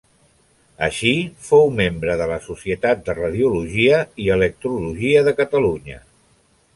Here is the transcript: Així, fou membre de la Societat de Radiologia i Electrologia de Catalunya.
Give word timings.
Així, 0.85 1.11
fou 1.49 1.67
membre 1.81 2.15
de 2.21 2.27
la 2.31 2.39
Societat 2.45 3.05
de 3.09 3.15
Radiologia 3.19 3.99
i 4.25 4.31
Electrologia 4.37 5.23
de 5.29 5.35
Catalunya. 5.43 6.01